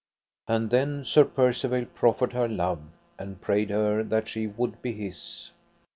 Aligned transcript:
And 0.47 0.71
then 0.71 1.05
Sir 1.05 1.23
Percivale 1.23 1.85
proffered 1.85 2.33
her 2.33 2.47
love, 2.47 2.81
and 3.19 3.39
prayed 3.39 3.69
her 3.69 4.01
that 4.01 4.27
she 4.27 4.47
would 4.47 4.81
be 4.81 4.93
his. 4.93 5.51